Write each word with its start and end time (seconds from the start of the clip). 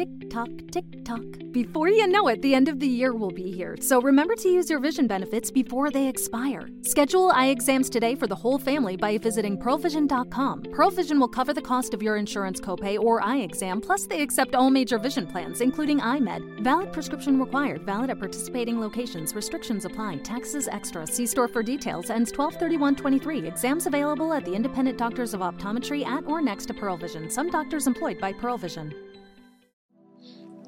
Tick 0.00 0.30
tock, 0.30 0.48
tick 0.72 1.04
tock. 1.04 1.22
Before 1.52 1.90
you 1.90 2.06
know 2.06 2.28
it, 2.28 2.40
the 2.40 2.54
end 2.54 2.68
of 2.68 2.80
the 2.80 2.86
year 2.86 3.14
will 3.14 3.30
be 3.30 3.52
here, 3.52 3.76
so 3.82 4.00
remember 4.00 4.34
to 4.34 4.48
use 4.48 4.70
your 4.70 4.80
vision 4.80 5.06
benefits 5.06 5.50
before 5.50 5.90
they 5.90 6.08
expire. 6.08 6.70
Schedule 6.80 7.30
eye 7.32 7.48
exams 7.48 7.90
today 7.90 8.14
for 8.14 8.26
the 8.26 8.34
whole 8.34 8.58
family 8.58 8.96
by 8.96 9.18
visiting 9.18 9.58
pearlvision.com. 9.58 10.62
Pearl 10.72 10.90
Vision 10.90 11.20
will 11.20 11.28
cover 11.28 11.52
the 11.52 11.60
cost 11.60 11.92
of 11.92 12.02
your 12.02 12.16
insurance 12.16 12.62
copay 12.62 12.98
or 12.98 13.22
eye 13.22 13.40
exam, 13.40 13.78
plus 13.78 14.06
they 14.06 14.22
accept 14.22 14.54
all 14.54 14.70
major 14.70 14.98
vision 14.98 15.26
plans, 15.26 15.60
including 15.60 16.00
iMed. 16.00 16.64
Valid 16.64 16.94
prescription 16.94 17.38
required, 17.38 17.82
valid 17.82 18.08
at 18.08 18.18
participating 18.18 18.80
locations. 18.80 19.34
Restrictions 19.34 19.84
apply. 19.84 20.16
Taxes 20.20 20.66
extra. 20.66 21.06
See 21.06 21.26
store 21.26 21.48
for 21.48 21.62
details. 21.62 22.08
Ends 22.08 22.30
123123. 22.30 23.46
Exams 23.46 23.84
available 23.84 24.32
at 24.32 24.46
the 24.46 24.54
independent 24.54 24.96
doctors 24.96 25.34
of 25.34 25.42
optometry 25.42 26.06
at 26.06 26.24
or 26.24 26.40
next 26.40 26.64
to 26.66 26.72
Pearl 26.72 26.96
Vision. 26.96 27.28
Some 27.28 27.50
doctors 27.50 27.86
employed 27.86 28.18
by 28.18 28.32
Pearl 28.32 28.56
Vision. 28.56 28.94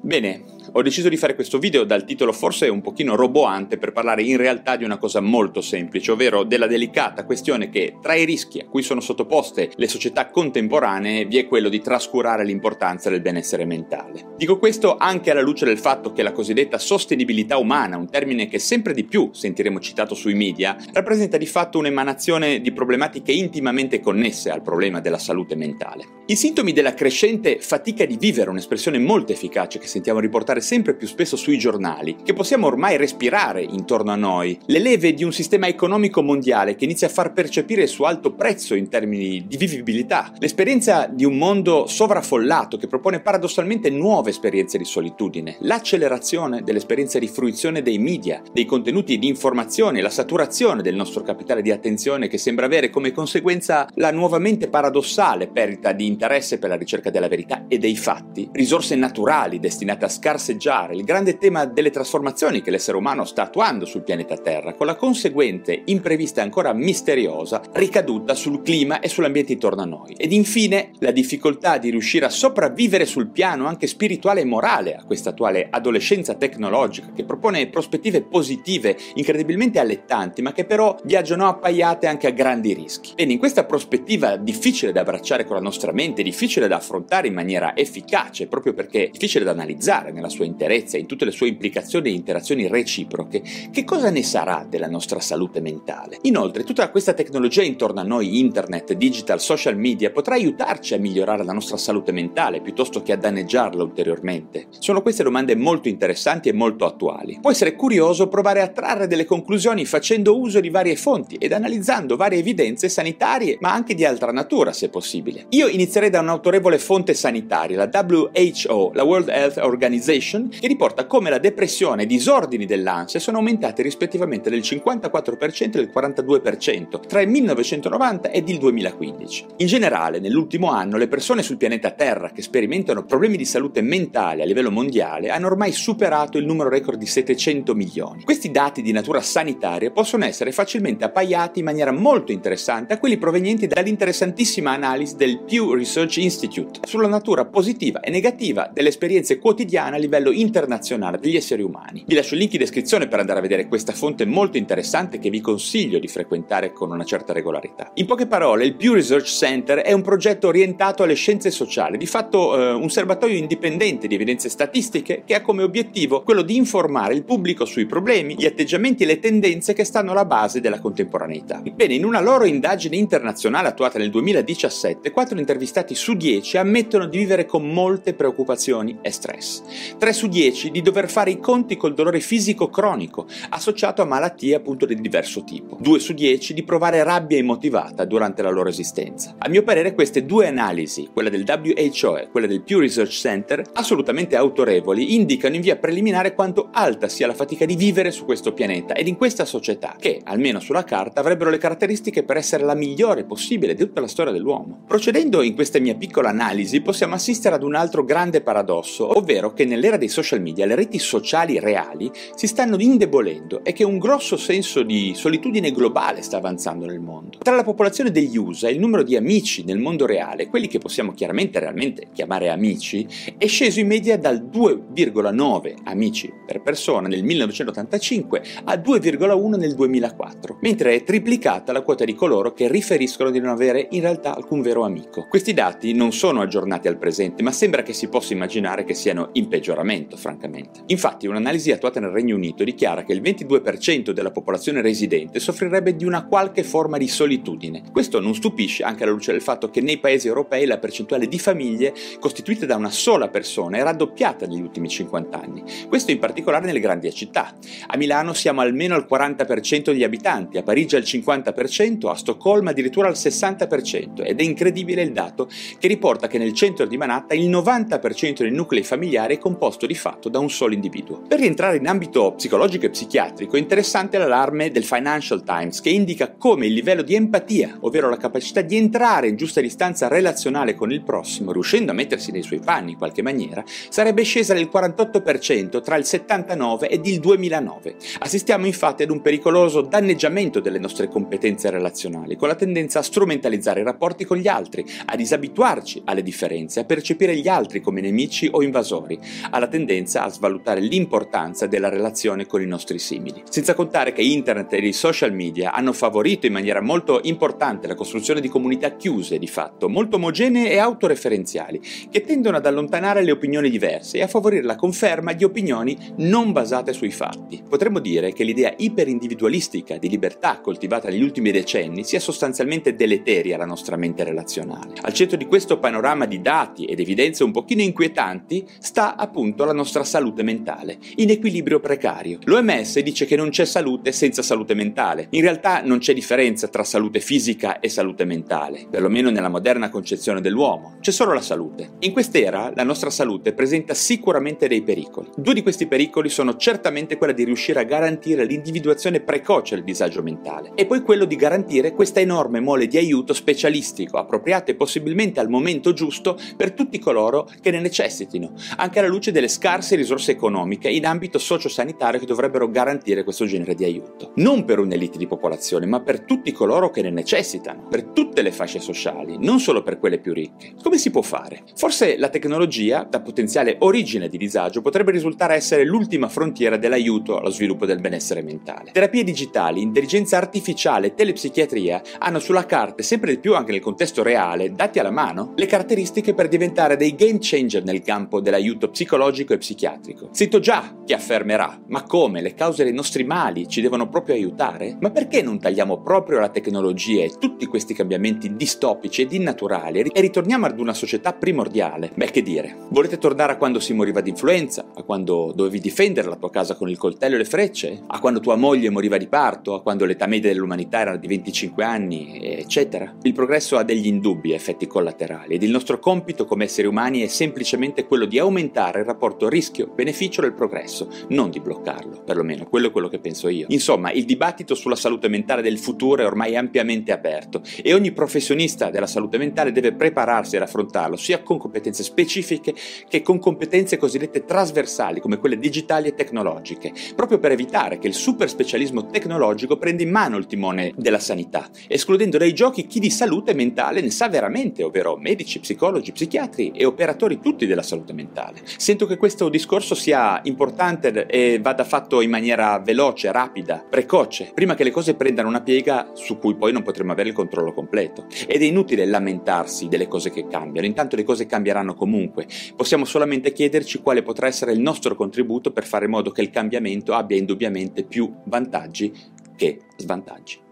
Bene, 0.03 0.43
ho 0.71 0.81
deciso 0.81 1.09
di 1.09 1.17
fare 1.17 1.35
questo 1.35 1.59
video 1.59 1.83
dal 1.83 2.05
titolo 2.05 2.31
forse 2.31 2.67
un 2.67 2.81
pochino 2.81 3.15
roboante 3.15 3.77
per 3.77 3.91
parlare 3.91 4.23
in 4.23 4.37
realtà 4.37 4.75
di 4.75 4.83
una 4.83 4.97
cosa 4.97 5.19
molto 5.19 5.61
semplice, 5.61 6.11
ovvero 6.11 6.43
della 6.43 6.67
delicata 6.67 7.25
questione 7.25 7.69
che 7.69 7.97
tra 8.01 8.15
i 8.15 8.25
rischi 8.25 8.59
a 8.59 8.65
cui 8.67 8.81
sono 8.81 9.01
sottoposte 9.01 9.71
le 9.75 9.87
società 9.87 10.29
contemporanee 10.29 11.25
vi 11.25 11.37
è 11.37 11.47
quello 11.47 11.69
di 11.69 11.81
trascurare 11.81 12.45
l'importanza 12.45 13.09
del 13.09 13.21
benessere 13.21 13.65
mentale. 13.65 14.33
Dico 14.37 14.57
questo 14.57 14.97
anche 14.97 15.31
alla 15.31 15.41
luce 15.41 15.65
del 15.65 15.77
fatto 15.77 16.11
che 16.13 16.23
la 16.23 16.31
cosiddetta 16.31 16.77
sostenibilità 16.77 17.57
umana, 17.57 17.97
un 17.97 18.09
termine 18.09 18.47
che 18.47 18.59
sempre 18.59 18.93
di 18.93 19.03
più 19.03 19.29
sentiremo 19.33 19.79
citato 19.79 20.15
sui 20.15 20.33
media, 20.33 20.77
rappresenta 20.93 21.37
di 21.37 21.45
fatto 21.45 21.77
un'emanazione 21.77 22.61
di 22.61 22.71
problematiche 22.71 23.31
intimamente 23.31 23.99
connesse 23.99 24.49
al 24.49 24.61
problema 24.61 24.99
della 24.99 25.17
salute 25.17 25.55
mentale. 25.55 26.21
I 26.25 26.35
sintomi 26.35 26.71
della 26.71 26.93
crescente 26.93 27.59
fatica 27.59 28.05
di 28.05 28.17
vivere, 28.17 28.49
un'espressione 28.49 28.97
molto 28.97 29.33
efficace 29.33 29.77
che 29.77 29.87
sentiamo 29.87 30.19
riportare 30.19 30.52
sempre 30.61 30.95
più 30.95 31.07
spesso 31.07 31.35
sui 31.35 31.57
giornali, 31.57 32.17
che 32.23 32.33
possiamo 32.33 32.67
ormai 32.67 32.97
respirare 32.97 33.61
intorno 33.61 34.11
a 34.11 34.15
noi, 34.15 34.57
le 34.65 34.79
leve 34.79 35.13
di 35.13 35.23
un 35.23 35.31
sistema 35.31 35.67
economico 35.67 36.21
mondiale 36.21 36.75
che 36.75 36.85
inizia 36.85 37.07
a 37.07 37.11
far 37.11 37.33
percepire 37.33 37.83
il 37.83 37.87
suo 37.87 38.05
alto 38.05 38.33
prezzo 38.33 38.75
in 38.75 38.89
termini 38.89 39.45
di 39.47 39.57
vivibilità, 39.57 40.33
l'esperienza 40.39 41.07
di 41.11 41.25
un 41.25 41.37
mondo 41.37 41.87
sovraffollato 41.87 42.77
che 42.77 42.87
propone 42.87 43.21
paradossalmente 43.21 43.89
nuove 43.89 44.29
esperienze 44.29 44.77
di 44.77 44.85
solitudine, 44.85 45.57
l'accelerazione 45.59 46.61
dell'esperienza 46.63 47.19
di 47.19 47.27
fruizione 47.27 47.81
dei 47.81 47.97
media, 47.97 48.41
dei 48.51 48.65
contenuti 48.65 49.17
di 49.17 49.27
informazione, 49.27 50.01
la 50.01 50.09
saturazione 50.09 50.81
del 50.81 50.95
nostro 50.95 51.23
capitale 51.23 51.61
di 51.61 51.71
attenzione 51.71 52.27
che 52.27 52.37
sembra 52.37 52.65
avere 52.65 52.89
come 52.89 53.11
conseguenza 53.11 53.87
la 53.95 54.11
nuovamente 54.11 54.67
paradossale 54.67 55.47
perdita 55.47 55.91
di 55.91 56.05
interesse 56.05 56.59
per 56.59 56.69
la 56.69 56.75
ricerca 56.75 57.09
della 57.09 57.27
verità 57.27 57.65
e 57.67 57.77
dei 57.77 57.95
fatti, 57.95 58.49
risorse 58.51 58.95
naturali 58.95 59.59
destinate 59.59 60.05
a 60.05 60.09
scarseggiare 60.43 60.93
il 60.93 61.05
grande 61.05 61.37
tema 61.37 61.63
delle 61.63 61.89
trasformazioni 61.89 62.61
che 62.61 62.69
l'essere 62.69 62.97
umano 62.97 63.23
sta 63.23 63.43
attuando 63.43 63.85
sul 63.85 64.03
pianeta 64.03 64.35
Terra, 64.35 64.73
con 64.73 64.85
la 64.85 64.95
conseguente, 64.95 65.83
imprevista 65.85 66.41
e 66.41 66.43
ancora 66.43 66.73
misteriosa, 66.73 67.61
ricaduta 67.71 68.35
sul 68.35 68.61
clima 68.61 68.99
e 68.99 69.07
sull'ambiente 69.07 69.53
intorno 69.53 69.81
a 69.81 69.85
noi. 69.85 70.13
Ed 70.17 70.33
infine 70.33 70.91
la 70.99 71.11
difficoltà 71.11 71.77
di 71.77 71.89
riuscire 71.89 72.25
a 72.25 72.29
sopravvivere 72.29 73.05
sul 73.05 73.29
piano 73.29 73.67
anche 73.67 73.87
spirituale 73.87 74.41
e 74.41 74.45
morale 74.45 74.95
a 74.95 75.05
questa 75.05 75.29
attuale 75.29 75.67
adolescenza 75.69 76.33
tecnologica 76.33 77.11
che 77.15 77.23
propone 77.23 77.67
prospettive 77.67 78.21
positive, 78.23 78.97
incredibilmente 79.15 79.79
allettanti, 79.79 80.41
ma 80.41 80.51
che 80.51 80.65
però 80.65 80.97
viaggiano 81.05 81.47
appaiate 81.47 82.07
anche 82.07 82.27
a 82.27 82.31
grandi 82.31 82.73
rischi. 82.73 83.13
Bene, 83.15 83.31
in 83.31 83.39
questa 83.39 83.63
prospettiva 83.63 84.35
difficile 84.35 84.91
da 84.91 85.01
abbracciare 85.01 85.45
con 85.45 85.55
la 85.55 85.61
nostra 85.61 85.93
mente, 85.93 86.21
difficile 86.21 86.67
da 86.67 86.75
affrontare 86.75 87.27
in 87.27 87.33
maniera 87.33 87.77
efficace, 87.77 88.47
proprio 88.47 88.73
perché 88.73 89.09
difficile 89.09 89.45
da 89.45 89.51
analizzare 89.51 90.11
nella 90.11 90.31
sua 90.33 90.45
interezza, 90.45 90.97
in 90.97 91.05
tutte 91.05 91.25
le 91.25 91.31
sue 91.31 91.47
implicazioni 91.47 92.09
e 92.09 92.13
interazioni 92.13 92.67
reciproche, 92.67 93.41
che 93.71 93.83
cosa 93.83 94.09
ne 94.09 94.23
sarà 94.23 94.65
della 94.67 94.89
nostra 94.89 95.19
salute 95.19 95.61
mentale. 95.61 96.17
Inoltre, 96.23 96.63
tutta 96.63 96.89
questa 96.89 97.13
tecnologia 97.13 97.61
intorno 97.61 97.99
a 97.99 98.03
noi, 98.03 98.39
internet, 98.39 98.93
digital, 98.93 99.39
social 99.39 99.77
media, 99.77 100.11
potrà 100.11 100.35
aiutarci 100.35 100.93
a 100.95 100.99
migliorare 100.99 101.43
la 101.43 101.53
nostra 101.53 101.77
salute 101.77 102.11
mentale 102.11 102.61
piuttosto 102.61 103.01
che 103.03 103.11
a 103.11 103.17
danneggiarla 103.17 103.83
ulteriormente? 103.83 104.67
Sono 104.79 105.01
queste 105.01 105.23
domande 105.23 105.55
molto 105.55 105.87
interessanti 105.87 106.49
e 106.49 106.53
molto 106.53 106.85
attuali. 106.85 107.37
Può 107.39 107.51
essere 107.51 107.75
curioso 107.75 108.27
provare 108.27 108.61
a 108.61 108.67
trarre 108.67 109.07
delle 109.07 109.25
conclusioni 109.25 109.85
facendo 109.85 110.39
uso 110.39 110.59
di 110.59 110.69
varie 110.69 110.95
fonti 110.95 111.35
ed 111.35 111.53
analizzando 111.53 112.15
varie 112.15 112.39
evidenze 112.39 112.89
sanitarie, 112.89 113.57
ma 113.61 113.71
anche 113.71 113.93
di 113.93 114.03
altra 114.05 114.31
natura, 114.31 114.73
se 114.73 114.89
possibile. 114.89 115.45
Io 115.49 115.67
inizierei 115.67 116.09
da 116.09 116.21
un'autorevole 116.21 116.79
fonte 116.79 117.13
sanitaria, 117.13 117.77
la 117.77 117.89
WHO, 117.93 118.91
la 118.93 119.03
World 119.03 119.29
Health 119.29 119.57
Organization, 119.57 120.21
che 120.59 120.67
riporta 120.67 121.05
come 121.05 121.29
la 121.29 121.37
depressione 121.37 122.01
e 122.01 122.05
i 122.05 122.07
disordini 122.07 122.65
dell'ansia 122.65 123.19
sono 123.19 123.37
aumentati 123.37 123.81
rispettivamente 123.81 124.49
del 124.49 124.61
54% 124.61 125.63
e 125.63 125.69
del 125.69 125.91
42% 125.93 127.05
tra 127.05 127.21
il 127.21 127.29
1990 127.29 128.31
ed 128.31 128.47
il 128.47 128.57
2015. 128.57 129.45
In 129.57 129.67
generale, 129.67 130.19
nell'ultimo 130.19 130.71
anno, 130.71 130.97
le 130.97 131.07
persone 131.07 131.43
sul 131.43 131.57
pianeta 131.57 131.91
Terra 131.91 132.31
che 132.31 132.41
sperimentano 132.41 133.03
problemi 133.03 133.37
di 133.37 133.45
salute 133.45 133.81
mentale 133.81 134.43
a 134.43 134.45
livello 134.45 134.71
mondiale 134.71 135.29
hanno 135.29 135.47
ormai 135.47 135.71
superato 135.71 136.37
il 136.37 136.45
numero 136.45 136.69
record 136.69 136.97
di 136.97 137.05
700 137.05 137.75
milioni. 137.75 138.23
Questi 138.23 138.51
dati 138.51 138.81
di 138.81 138.91
natura 138.91 139.21
sanitaria 139.21 139.91
possono 139.91 140.25
essere 140.25 140.51
facilmente 140.51 141.03
appaiati 141.03 141.59
in 141.59 141.65
maniera 141.65 141.91
molto 141.91 142.31
interessante 142.31 142.93
a 142.93 142.99
quelli 142.99 143.17
provenienti 143.17 143.67
dall'interessantissima 143.67 144.71
analisi 144.71 145.15
del 145.15 145.41
Pew 145.41 145.73
Research 145.73 146.17
Institute 146.17 146.79
sulla 146.83 147.07
natura 147.07 147.45
positiva 147.45 147.99
e 147.99 148.09
negativa 148.09 148.69
delle 148.71 148.89
esperienze 148.89 149.39
quotidiane 149.39 149.95
a 149.95 149.99
livello 149.99 150.12
internazionale 150.31 151.19
degli 151.19 151.35
esseri 151.35 151.61
umani. 151.61 152.03
Vi 152.05 152.15
lascio 152.15 152.33
il 152.33 152.41
link 152.41 152.53
in 152.53 152.59
descrizione 152.59 153.07
per 153.07 153.19
andare 153.19 153.39
a 153.39 153.41
vedere 153.41 153.67
questa 153.67 153.93
fonte 153.93 154.25
molto 154.25 154.57
interessante 154.57 155.19
che 155.19 155.29
vi 155.29 155.41
consiglio 155.41 155.99
di 155.99 156.07
frequentare 156.07 156.73
con 156.73 156.91
una 156.91 157.03
certa 157.03 157.33
regolarità. 157.33 157.91
In 157.95 158.05
poche 158.05 158.27
parole, 158.27 158.65
il 158.65 158.75
Pew 158.75 158.93
Research 158.93 159.27
Center 159.27 159.79
è 159.79 159.91
un 159.91 160.01
progetto 160.01 160.47
orientato 160.47 161.03
alle 161.03 161.13
scienze 161.13 161.51
sociali, 161.51 161.97
di 161.97 162.05
fatto 162.05 162.57
eh, 162.57 162.71
un 162.71 162.89
serbatoio 162.89 163.35
indipendente 163.35 164.07
di 164.07 164.15
evidenze 164.15 164.49
statistiche 164.49 165.23
che 165.25 165.35
ha 165.35 165.41
come 165.41 165.63
obiettivo 165.63 166.23
quello 166.23 166.41
di 166.41 166.55
informare 166.55 167.13
il 167.13 167.23
pubblico 167.23 167.65
sui 167.65 167.85
problemi, 167.85 168.35
gli 168.37 168.45
atteggiamenti 168.45 169.03
e 169.03 169.05
le 169.05 169.19
tendenze 169.19 169.73
che 169.73 169.83
stanno 169.83 170.11
alla 170.11 170.25
base 170.25 170.59
della 170.59 170.79
contemporaneità. 170.79 171.61
Bene, 171.73 171.93
in 171.93 172.05
una 172.05 172.21
loro 172.21 172.45
indagine 172.45 172.95
internazionale 172.95 173.67
attuata 173.67 173.97
nel 173.97 174.09
2017, 174.09 175.11
4 175.11 175.39
intervistati 175.39 175.95
su 175.95 176.13
10 176.13 176.57
ammettono 176.57 177.07
di 177.07 177.17
vivere 177.17 177.45
con 177.45 177.67
molte 177.71 178.13
preoccupazioni 178.13 178.97
e 179.01 179.11
stress. 179.11 179.61
3 180.03 180.11
su 180.11 180.27
10 180.27 180.69
di 180.69 180.81
dover 180.81 181.09
fare 181.09 181.31
i 181.31 181.39
conti 181.39 181.77
col 181.77 181.93
dolore 181.93 182.19
fisico 182.19 182.67
cronico 182.67 183.25
associato 183.51 184.01
a 184.01 184.05
malattie 184.05 184.53
appunto 184.53 184.85
di 184.85 184.99
diverso 184.99 185.45
tipo. 185.45 185.77
2 185.79 185.99
su 185.99 186.11
10 186.11 186.53
di 186.53 186.63
provare 186.63 187.03
rabbia 187.03 187.37
immotivata 187.37 188.03
durante 188.03 188.41
la 188.41 188.49
loro 188.49 188.67
esistenza. 188.67 189.35
A 189.37 189.47
mio 189.47 189.63
parere 189.63 189.93
queste 189.93 190.25
due 190.25 190.47
analisi, 190.47 191.07
quella 191.13 191.29
del 191.29 191.45
WHO 191.47 192.17
e 192.17 192.27
quella 192.29 192.47
del 192.47 192.63
Pew 192.63 192.79
Research 192.79 193.13
Center, 193.13 193.63
assolutamente 193.75 194.35
autorevoli, 194.35 195.15
indicano 195.15 195.55
in 195.55 195.61
via 195.61 195.77
preliminare 195.77 196.33
quanto 196.33 196.67
alta 196.73 197.07
sia 197.07 197.27
la 197.27 197.33
fatica 197.33 197.63
di 197.63 197.77
vivere 197.77 198.11
su 198.11 198.25
questo 198.25 198.51
pianeta 198.51 198.95
ed 198.95 199.07
in 199.07 199.15
questa 199.15 199.45
società, 199.45 199.95
che, 199.97 200.19
almeno 200.25 200.59
sulla 200.59 200.83
carta, 200.83 201.21
avrebbero 201.21 201.49
le 201.49 201.57
caratteristiche 201.57 202.23
per 202.23 202.35
essere 202.35 202.65
la 202.65 202.75
migliore 202.75 203.23
possibile 203.23 203.73
di 203.73 203.85
tutta 203.85 204.01
la 204.01 204.07
storia 204.07 204.33
dell'uomo. 204.33 204.83
Procedendo 204.85 205.41
in 205.41 205.55
questa 205.55 205.79
mia 205.79 205.95
piccola 205.95 206.27
analisi, 206.27 206.81
possiamo 206.81 207.15
assistere 207.15 207.55
ad 207.55 207.63
un 207.63 207.75
altro 207.75 208.03
grande 208.03 208.41
paradosso, 208.41 209.17
ovvero 209.17 209.53
che 209.53 209.63
nell'era 209.83 209.97
dei 209.97 210.07
social 210.07 210.41
media 210.41 210.65
le 210.65 210.75
reti 210.75 210.97
sociali 210.97 211.59
reali 211.59 212.09
si 212.35 212.47
stanno 212.47 212.77
indebolendo 212.79 213.65
e 213.65 213.73
che 213.73 213.83
un 213.83 213.97
grosso 213.97 214.37
senso 214.37 214.81
di 214.81 215.11
solitudine 215.13 215.71
globale 215.71 216.21
sta 216.21 216.37
avanzando 216.37 216.85
nel 216.85 217.01
mondo. 217.01 217.39
Tra 217.39 217.55
la 217.55 217.63
popolazione 217.63 218.09
degli 218.09 218.37
USA 218.37 218.69
il 218.69 218.79
numero 218.79 219.03
di 219.03 219.17
amici 219.17 219.65
nel 219.65 219.79
mondo 219.79 220.05
reale, 220.05 220.47
quelli 220.47 220.67
che 220.67 220.79
possiamo 220.79 221.11
chiaramente 221.11 221.59
realmente 221.59 222.07
chiamare 222.13 222.49
amici, 222.49 223.05
è 223.37 223.45
sceso 223.45 223.81
in 223.81 223.87
media 223.87 224.17
dal 224.17 224.47
2,9 224.49 225.75
amici 225.83 226.31
per 226.45 226.61
persona 226.61 227.09
nel 227.09 227.23
1985 227.23 228.43
a 228.63 228.75
2,1 228.75 229.57
nel 229.57 229.75
2004, 229.75 230.59
mentre 230.61 230.95
è 230.95 231.03
triplicata 231.03 231.73
la 231.73 231.81
quota 231.81 232.05
di 232.05 232.15
coloro 232.15 232.53
che 232.53 232.69
riferiscono 232.69 233.31
di 233.31 233.39
non 233.39 233.49
avere 233.49 233.87
in 233.91 234.01
realtà 234.01 234.33
alcun 234.33 234.61
vero 234.61 234.85
amico. 234.85 235.27
Questi 235.27 235.53
dati 235.53 235.93
non 235.93 236.13
sono 236.13 236.41
aggiornati 236.41 236.87
al 236.87 236.97
presente, 236.97 237.43
ma 237.43 237.51
sembra 237.51 237.83
che 237.83 237.91
si 237.91 238.07
possa 238.07 238.31
immaginare 238.31 238.85
che 238.85 238.93
siano 238.93 239.29
in 239.33 239.49
peggioramento. 239.49 239.71
Peggioramento, 239.73 240.15
francamente. 240.15 240.83
Infatti, 240.87 241.27
un'analisi 241.27 241.71
attuata 241.71 241.99
nel 241.99 242.11
Regno 242.11 242.35
Unito 242.35 242.63
dichiara 242.63 243.03
che 243.03 243.13
il 243.13 243.21
22% 243.21 244.11
della 244.11 244.31
popolazione 244.31 244.81
residente 244.81 245.39
soffrirebbe 245.39 245.95
di 245.95 246.05
una 246.05 246.25
qualche 246.25 246.63
forma 246.63 246.97
di 246.97 247.07
solitudine. 247.07 247.83
Questo 247.91 248.19
non 248.19 248.35
stupisce 248.35 248.83
anche 248.83 249.03
alla 249.03 249.11
luce 249.11 249.31
del 249.31 249.41
fatto 249.41 249.69
che 249.69 249.81
nei 249.81 249.97
paesi 249.97 250.27
europei 250.27 250.65
la 250.65 250.77
percentuale 250.77 251.27
di 251.27 251.39
famiglie 251.39 251.93
costituite 252.19 252.65
da 252.65 252.75
una 252.75 252.91
sola 252.91 253.29
persona 253.29 253.77
è 253.77 253.83
raddoppiata 253.83 254.45
negli 254.45 254.61
ultimi 254.61 254.87
50 254.87 255.41
anni. 255.41 255.63
Questo 255.87 256.11
in 256.11 256.19
particolare 256.19 256.65
nelle 256.65 256.79
grandi 256.79 257.11
città. 257.13 257.53
A 257.87 257.97
Milano 257.97 258.33
siamo 258.33 258.61
almeno 258.61 258.95
al 258.95 259.07
40% 259.09 259.85
degli 259.85 260.03
abitanti, 260.03 260.57
a 260.57 260.63
Parigi 260.63 260.95
al 260.95 261.01
50%, 261.01 262.09
a 262.09 262.15
Stoccolma 262.15 262.69
addirittura 262.69 263.07
al 263.07 263.13
60% 263.13 264.23
ed 264.23 264.39
è 264.39 264.43
incredibile 264.43 265.01
il 265.01 265.11
dato 265.11 265.49
che 265.79 265.87
riporta 265.87 266.27
che 266.27 266.37
nel 266.37 266.53
centro 266.53 266.85
di 266.85 266.97
Manhattan 266.97 267.37
il 267.37 267.49
90% 267.49 268.39
dei 268.39 268.51
nuclei 268.51 268.83
familiari 268.83 269.35
è 269.35 269.39
composto 269.39 269.62
di 269.87 269.95
fatto 269.95 270.27
da 270.27 270.39
un 270.39 270.49
solo 270.49 270.73
individuo. 270.73 271.21
Per 271.25 271.39
rientrare 271.39 271.77
in 271.77 271.87
ambito 271.87 272.33
psicologico 272.33 272.85
e 272.85 272.89
psichiatrico 272.89 273.55
è 273.55 273.59
interessante 273.59 274.17
l'allarme 274.17 274.71
del 274.71 274.83
Financial 274.83 275.41
Times 275.41 275.79
che 275.79 275.89
indica 275.89 276.33
come 276.37 276.65
il 276.65 276.73
livello 276.73 277.01
di 277.01 277.15
empatia, 277.15 277.77
ovvero 277.79 278.09
la 278.09 278.17
capacità 278.17 278.59
di 278.59 278.75
entrare 278.75 279.29
in 279.29 279.37
giusta 279.37 279.61
distanza 279.61 280.09
relazionale 280.09 280.75
con 280.75 280.91
il 280.91 281.01
prossimo, 281.01 281.53
riuscendo 281.53 281.91
a 281.91 281.95
mettersi 281.95 282.31
nei 282.31 282.43
suoi 282.43 282.59
panni 282.59 282.91
in 282.91 282.97
qualche 282.97 283.21
maniera, 283.21 283.63
sarebbe 283.87 284.23
scesa 284.23 284.53
del 284.53 284.69
48% 284.71 285.81
tra 285.81 285.95
il 285.95 286.03
79 286.03 286.89
ed 286.89 287.05
il 287.05 287.21
2009. 287.21 287.95
Assistiamo 288.19 288.65
infatti 288.65 289.03
ad 289.03 289.11
un 289.11 289.21
pericoloso 289.21 289.79
danneggiamento 289.79 290.59
delle 290.59 290.79
nostre 290.79 291.07
competenze 291.07 291.69
relazionali, 291.69 292.35
con 292.35 292.49
la 292.49 292.55
tendenza 292.55 292.99
a 292.99 293.03
strumentalizzare 293.03 293.79
i 293.79 293.85
rapporti 293.85 294.25
con 294.25 294.35
gli 294.35 294.49
altri, 294.49 294.85
a 295.05 295.15
disabituarci 295.15 296.01
alle 296.03 296.21
differenze, 296.21 296.81
a 296.81 296.83
percepire 296.83 297.37
gli 297.37 297.47
altri 297.47 297.79
come 297.79 298.01
nemici 298.01 298.49
o 298.51 298.61
invasori, 298.61 299.17
alla 299.53 299.67
tendenza 299.67 300.23
a 300.23 300.29
svalutare 300.29 300.79
l'importanza 300.79 301.67
della 301.67 301.89
relazione 301.89 302.47
con 302.47 302.61
i 302.61 302.65
nostri 302.65 302.97
simili. 302.97 303.43
Senza 303.47 303.75
contare 303.75 304.11
che 304.11 304.23
internet 304.23 304.73
e 304.73 304.77
i 304.79 304.93
social 304.93 305.31
media 305.31 305.73
hanno 305.73 305.93
favorito 305.93 306.47
in 306.47 306.53
maniera 306.53 306.81
molto 306.81 307.19
importante 307.23 307.87
la 307.87 307.93
costruzione 307.93 308.41
di 308.41 308.49
comunità 308.49 308.95
chiuse 308.95 309.37
di 309.37 309.47
fatto, 309.47 309.87
molto 309.89 310.15
omogenee 310.15 310.71
e 310.71 310.79
autoreferenziali, 310.79 311.79
che 312.09 312.21
tendono 312.21 312.57
ad 312.57 312.65
allontanare 312.65 313.21
le 313.21 313.31
opinioni 313.31 313.69
diverse 313.69 314.17
e 314.17 314.23
a 314.23 314.27
favorire 314.27 314.63
la 314.63 314.75
conferma 314.75 315.33
di 315.33 315.43
opinioni 315.43 315.95
non 316.17 316.51
basate 316.51 316.91
sui 316.91 317.11
fatti. 317.11 317.61
Potremmo 317.67 317.99
dire 317.99 318.33
che 318.33 318.43
l'idea 318.43 318.73
iperindividualistica 318.75 319.97
di 319.97 320.09
libertà 320.09 320.61
coltivata 320.61 321.09
negli 321.09 321.21
ultimi 321.21 321.51
decenni 321.51 322.03
sia 322.03 322.19
sostanzialmente 322.19 322.95
deleteria 322.95 323.55
alla 323.55 323.65
nostra 323.65 323.97
mente 323.97 324.23
relazionale. 324.23 324.93
Al 325.01 325.13
centro 325.13 325.37
di 325.37 325.45
questo 325.45 325.77
panorama 325.77 326.25
di 326.25 326.41
dati 326.41 326.85
ed 326.85 326.99
evidenze 326.99 327.43
un 327.43 327.51
pochino 327.51 327.83
inquietanti 327.83 328.65
sta 328.79 329.15
appunto 329.15 329.41
la 329.65 329.73
nostra 329.73 330.03
salute 330.03 330.43
mentale, 330.43 330.97
in 331.15 331.29
equilibrio 331.29 331.79
precario. 331.79 332.39
L'OMS 332.45 332.99
dice 332.99 333.25
che 333.25 333.35
non 333.35 333.49
c'è 333.49 333.65
salute 333.65 334.11
senza 334.11 334.41
salute 334.41 334.73
mentale. 334.73 335.27
In 335.31 335.41
realtà 335.41 335.81
non 335.81 335.99
c'è 335.99 336.13
differenza 336.13 336.67
tra 336.67 336.83
salute 336.83 337.19
fisica 337.19 337.79
e 337.79 337.89
salute 337.89 338.25
mentale, 338.25 338.87
perlomeno 338.89 339.29
nella 339.29 339.49
moderna 339.49 339.89
concezione 339.89 340.41
dell'uomo. 340.41 340.97
C'è 341.01 341.11
solo 341.11 341.33
la 341.33 341.41
salute. 341.41 341.93
In 341.99 342.13
quest'era 342.13 342.71
la 342.73 342.83
nostra 342.83 343.09
salute 343.09 343.53
presenta 343.53 343.93
sicuramente 343.93 344.67
dei 344.67 344.81
pericoli. 344.81 345.29
Due 345.35 345.53
di 345.53 345.61
questi 345.61 345.87
pericoli 345.87 346.29
sono 346.29 346.55
certamente 346.55 347.17
quella 347.17 347.33
di 347.33 347.43
riuscire 347.43 347.79
a 347.79 347.83
garantire 347.83 348.45
l'individuazione 348.45 349.19
precoce 349.19 349.75
del 349.75 349.83
disagio 349.83 350.23
mentale 350.23 350.71
e 350.75 350.85
poi 350.85 351.01
quello 351.01 351.25
di 351.25 351.35
garantire 351.35 351.91
questa 351.91 352.19
enorme 352.19 352.59
mole 352.59 352.87
di 352.87 352.97
aiuto 352.97 353.33
specialistico, 353.33 354.17
appropriate 354.17 354.75
possibilmente 354.75 355.39
al 355.39 355.49
momento 355.49 355.93
giusto 355.93 356.37
per 356.55 356.71
tutti 356.71 356.99
coloro 356.99 357.49
che 357.61 357.71
ne 357.71 357.79
necessitino, 357.79 358.53
anche 358.77 358.99
alla 358.99 359.07
luce 359.07 359.31
delle 359.33 359.49
scarse 359.49 359.97
risorse 359.97 360.31
economiche 360.31 360.89
in 360.89 361.05
ambito 361.05 361.37
sociosanitario 361.37 362.19
che 362.19 362.25
dovrebbero 362.25 362.69
garantire 362.69 363.23
questo 363.23 363.45
genere 363.45 363.75
di 363.75 363.83
aiuto. 363.83 364.31
Non 364.35 364.63
per 364.63 364.79
un'elite 364.79 365.17
di 365.17 365.27
popolazione, 365.27 365.85
ma 365.85 365.99
per 365.99 366.21
tutti 366.21 366.53
coloro 366.53 366.89
che 366.89 367.01
ne 367.01 367.09
necessitano, 367.09 367.87
per 367.89 368.03
tutte 368.05 368.41
le 368.41 368.51
fasce 368.51 368.79
sociali, 368.79 369.37
non 369.39 369.59
solo 369.59 369.83
per 369.83 369.99
quelle 369.99 370.19
più 370.19 370.31
ricche. 370.31 370.75
Come 370.81 370.97
si 370.97 371.09
può 371.09 371.21
fare? 371.21 371.63
Forse 371.75 372.17
la 372.17 372.29
tecnologia, 372.29 373.05
da 373.09 373.19
potenziale 373.19 373.77
origine 373.79 374.29
di 374.29 374.37
disagio, 374.37 374.81
potrebbe 374.81 375.11
risultare 375.11 375.55
essere 375.55 375.83
l'ultima 375.83 376.29
frontiera 376.29 376.77
dell'aiuto 376.77 377.37
allo 377.37 377.49
sviluppo 377.49 377.85
del 377.85 377.99
benessere 377.99 378.43
mentale. 378.43 378.91
Terapie 378.91 379.23
digitali, 379.23 379.81
intelligenza 379.81 380.37
artificiale 380.37 381.15
telepsichiatria 381.15 382.01
hanno 382.19 382.39
sulla 382.39 382.65
carta, 382.65 383.01
sempre 383.03 383.31
di 383.31 383.39
più 383.39 383.55
anche 383.55 383.71
nel 383.71 383.81
contesto 383.81 384.23
reale, 384.23 384.71
dati 384.71 384.99
alla 384.99 385.11
mano, 385.11 385.53
le 385.55 385.65
caratteristiche 385.65 386.33
per 386.33 386.47
diventare 386.47 386.95
dei 386.95 387.15
game 387.15 387.39
changer 387.41 387.83
nel 387.83 388.03
campo 388.03 388.39
dell'aiuto 388.39 388.89
psicologico 388.89 389.21
e 389.27 389.57
psichiatrico. 389.57 390.29
Sento 390.31 390.59
già 390.59 390.95
chi 391.05 391.13
affermerà, 391.13 391.81
ma 391.87 392.03
come? 392.03 392.41
Le 392.41 392.53
cause 392.53 392.83
dei 392.83 392.93
nostri 392.93 393.23
mali 393.23 393.67
ci 393.67 393.81
devono 393.81 394.09
proprio 394.09 394.35
aiutare? 394.35 394.97
Ma 394.99 395.11
perché 395.11 395.41
non 395.41 395.59
tagliamo 395.59 396.01
proprio 396.01 396.39
la 396.39 396.49
tecnologia 396.49 397.23
e 397.23 397.33
tutti 397.39 397.65
questi 397.65 397.93
cambiamenti 397.93 398.55
distopici 398.55 399.21
ed 399.21 399.33
innaturali 399.33 399.99
e 399.99 400.21
ritorniamo 400.21 400.65
ad 400.65 400.79
una 400.79 400.93
società 400.93 401.33
primordiale? 401.33 402.11
Beh, 402.13 402.31
che 402.31 402.41
dire, 402.41 402.75
volete 402.89 403.17
tornare 403.17 403.53
a 403.53 403.57
quando 403.57 403.79
si 403.79 403.93
moriva 403.93 404.21
di 404.21 404.29
influenza, 404.29 404.85
a 404.93 405.03
quando 405.03 405.51
dovevi 405.55 405.79
difendere 405.79 406.29
la 406.29 406.35
tua 406.35 406.49
casa 406.49 406.75
con 406.75 406.89
il 406.89 406.97
coltello 406.97 407.35
e 407.35 407.39
le 407.39 407.45
frecce, 407.45 408.01
a 408.07 408.19
quando 408.19 408.39
tua 408.39 408.55
moglie 408.55 408.89
moriva 408.89 409.17
di 409.17 409.27
parto, 409.27 409.73
a 409.73 409.81
quando 409.81 410.05
l'età 410.05 410.27
media 410.27 410.51
dell'umanità 410.51 410.99
era 410.99 411.17
di 411.17 411.27
25 411.27 411.83
anni, 411.83 412.39
eccetera? 412.41 413.13
Il 413.21 413.33
progresso 413.33 413.77
ha 413.77 413.83
degli 413.83 414.07
indubbi 414.07 414.51
effetti 414.53 414.87
collaterali 414.87 415.55
ed 415.55 415.63
il 415.63 415.71
nostro 415.71 415.99
compito 415.99 416.45
come 416.45 416.65
esseri 416.65 416.87
umani 416.87 417.21
è 417.21 417.27
semplicemente 417.27 418.05
quello 418.05 418.25
di 418.25 418.39
aumentare 418.39 418.99
il 418.99 419.05
rapporto 419.13 419.47
rischio-beneficio 419.47 420.41
del 420.41 420.53
progresso, 420.53 421.07
non 421.29 421.49
di 421.49 421.59
bloccarlo, 421.59 422.21
perlomeno 422.25 422.65
quello 422.65 422.87
è 422.87 422.91
quello 422.91 423.07
che 423.07 423.19
penso 423.19 423.47
io. 423.47 423.67
Insomma, 423.69 424.11
il 424.11 424.25
dibattito 424.25 424.75
sulla 424.75 424.95
salute 424.95 425.27
mentale 425.27 425.61
del 425.61 425.79
futuro 425.79 426.21
è 426.21 426.25
ormai 426.25 426.55
ampiamente 426.55 427.11
aperto 427.11 427.61
e 427.81 427.93
ogni 427.93 428.11
professionista 428.11 428.89
della 428.89 429.07
salute 429.07 429.37
mentale 429.37 429.71
deve 429.71 429.93
prepararsi 429.93 430.55
ad 430.55 430.63
affrontarlo 430.63 431.15
sia 431.15 431.41
con 431.41 431.57
competenze 431.57 432.03
specifiche 432.03 432.73
che 433.07 433.21
con 433.21 433.39
competenze 433.39 433.97
cosiddette 433.97 434.45
trasversali 434.45 435.19
come 435.19 435.37
quelle 435.37 435.57
digitali 435.57 436.09
e 436.09 436.15
tecnologiche, 436.15 436.91
proprio 437.15 437.39
per 437.39 437.51
evitare 437.51 437.99
che 437.99 438.07
il 438.07 438.13
super 438.13 438.49
specialismo 438.49 439.07
tecnologico 439.07 439.77
prenda 439.77 440.03
in 440.03 440.09
mano 440.09 440.37
il 440.37 440.47
timone 440.47 440.93
della 440.95 441.19
sanità, 441.19 441.69
escludendo 441.87 442.37
dai 442.37 442.53
giochi 442.53 442.87
chi 442.87 442.99
di 442.99 443.09
salute 443.09 443.53
mentale 443.53 444.01
ne 444.01 444.09
sa 444.09 444.27
veramente, 444.27 444.83
ovvero 444.83 445.17
medici, 445.17 445.59
psicologi, 445.59 446.11
psichiatri 446.11 446.71
e 446.71 446.85
operatori 446.85 447.39
tutti 447.39 447.65
della 447.65 447.83
salute 447.83 448.13
mentale. 448.13 448.61
Sento 448.77 449.02
che 449.05 449.17
questo 449.17 449.49
discorso 449.49 449.95
sia 449.95 450.39
importante 450.43 451.25
e 451.25 451.59
vada 451.61 451.83
fatto 451.83 452.21
in 452.21 452.29
maniera 452.29 452.79
veloce, 452.79 453.31
rapida, 453.31 453.85
precoce, 453.87 454.51
prima 454.53 454.75
che 454.75 454.83
le 454.83 454.91
cose 454.91 455.15
prendano 455.15 455.47
una 455.47 455.61
piega 455.61 456.11
su 456.13 456.37
cui 456.37 456.55
poi 456.55 456.71
non 456.71 456.83
potremo 456.83 457.11
avere 457.11 457.29
il 457.29 457.35
controllo 457.35 457.73
completo. 457.73 458.25
Ed 458.47 458.61
è 458.61 458.65
inutile 458.65 459.05
lamentarsi 459.05 459.87
delle 459.87 460.07
cose 460.07 460.31
che 460.31 460.47
cambiano, 460.47 460.87
intanto 460.87 461.15
le 461.15 461.23
cose 461.23 461.45
cambieranno 461.45 461.93
comunque. 461.93 462.47
Possiamo 462.75 463.05
solamente 463.05 463.51
chiederci 463.51 464.01
quale 464.01 464.23
potrà 464.23 464.47
essere 464.47 464.73
il 464.73 464.79
nostro 464.79 465.15
contributo 465.15 465.71
per 465.71 465.85
fare 465.85 466.05
in 466.05 466.11
modo 466.11 466.31
che 466.31 466.41
il 466.41 466.49
cambiamento 466.49 467.13
abbia 467.13 467.37
indubbiamente 467.37 468.03
più 468.03 468.33
vantaggi 468.45 469.13
che 469.55 469.79
svantaggi. 469.97 470.71